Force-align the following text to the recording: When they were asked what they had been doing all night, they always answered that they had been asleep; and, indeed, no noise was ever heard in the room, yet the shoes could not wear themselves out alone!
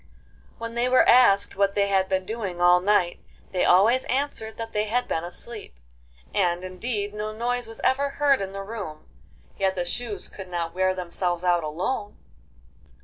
When 0.57 0.73
they 0.73 0.89
were 0.89 1.07
asked 1.07 1.55
what 1.55 1.75
they 1.75 1.87
had 1.87 2.09
been 2.09 2.25
doing 2.25 2.59
all 2.59 2.79
night, 2.79 3.19
they 3.51 3.63
always 3.63 4.03
answered 4.05 4.57
that 4.57 4.73
they 4.73 4.85
had 4.85 5.07
been 5.07 5.23
asleep; 5.23 5.75
and, 6.33 6.63
indeed, 6.63 7.13
no 7.13 7.31
noise 7.31 7.67
was 7.67 7.79
ever 7.81 8.09
heard 8.09 8.41
in 8.41 8.51
the 8.51 8.63
room, 8.63 9.05
yet 9.59 9.75
the 9.75 9.85
shoes 9.85 10.27
could 10.27 10.47
not 10.47 10.73
wear 10.73 10.95
themselves 10.95 11.43
out 11.43 11.63
alone! 11.63 12.17